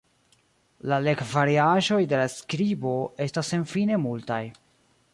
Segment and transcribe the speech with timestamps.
[0.91, 4.45] La legvariaĵoj de la skribo estas senfine multaj.